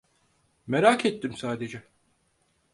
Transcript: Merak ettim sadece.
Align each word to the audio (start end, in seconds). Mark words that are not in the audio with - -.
Merak 0.67 1.05
ettim 1.05 1.33
sadece. 1.37 1.83